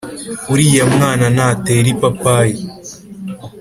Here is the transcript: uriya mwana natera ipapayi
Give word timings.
uriya 0.51 0.83
mwana 0.93 1.25
natera 1.37 1.87
ipapayi 1.93 2.61